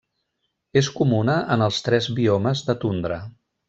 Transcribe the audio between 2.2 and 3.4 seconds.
biomes de tundra.